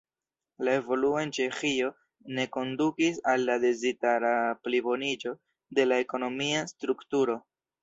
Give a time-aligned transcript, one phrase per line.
[0.67, 1.89] La evoluo en Ĉeĥio
[2.37, 4.33] ne kondukis al la dezirata
[4.65, 5.37] pliboniĝo
[5.81, 7.41] de la ekonomia strukturo.